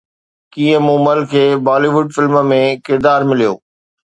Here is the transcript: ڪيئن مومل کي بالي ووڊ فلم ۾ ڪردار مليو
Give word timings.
ڪيئن 0.53 0.79
مومل 0.87 1.19
کي 1.33 1.43
بالي 1.67 1.89
ووڊ 1.93 2.07
فلم 2.15 2.35
۾ 2.55 2.61
ڪردار 2.87 3.21
مليو 3.29 3.53